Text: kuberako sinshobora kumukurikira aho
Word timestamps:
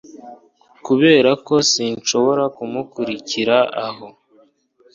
kuberako 0.85 1.53
sinshobora 1.71 2.43
kumukurikira 2.55 3.57
aho 3.85 4.07